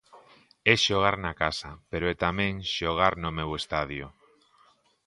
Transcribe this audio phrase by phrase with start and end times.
[0.71, 4.05] É xogar na casa pero é tamén xogar no meu estadio.